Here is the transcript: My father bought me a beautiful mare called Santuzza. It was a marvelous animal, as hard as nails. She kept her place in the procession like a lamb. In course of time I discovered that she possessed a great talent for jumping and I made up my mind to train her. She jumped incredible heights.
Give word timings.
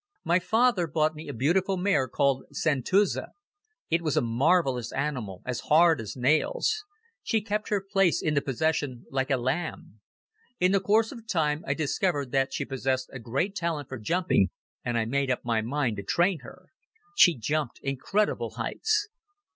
My 0.23 0.39
father 0.39 0.87
bought 0.87 1.13
me 1.13 1.27
a 1.27 1.31
beautiful 1.31 1.77
mare 1.77 2.07
called 2.07 2.45
Santuzza. 2.51 3.33
It 3.91 4.01
was 4.01 4.17
a 4.17 4.21
marvelous 4.21 4.91
animal, 4.91 5.43
as 5.45 5.59
hard 5.69 6.01
as 6.01 6.17
nails. 6.17 6.83
She 7.21 7.39
kept 7.39 7.69
her 7.69 7.85
place 7.87 8.19
in 8.19 8.33
the 8.33 8.41
procession 8.41 9.05
like 9.11 9.29
a 9.29 9.37
lamb. 9.37 9.99
In 10.59 10.73
course 10.79 11.11
of 11.11 11.27
time 11.27 11.63
I 11.67 11.75
discovered 11.75 12.31
that 12.31 12.51
she 12.51 12.65
possessed 12.65 13.11
a 13.13 13.19
great 13.19 13.53
talent 13.53 13.89
for 13.89 13.99
jumping 13.99 14.49
and 14.83 14.97
I 14.97 15.05
made 15.05 15.29
up 15.29 15.45
my 15.45 15.61
mind 15.61 15.97
to 15.97 16.03
train 16.03 16.39
her. 16.39 16.69
She 17.15 17.37
jumped 17.37 17.79
incredible 17.83 18.55
heights. 18.55 19.07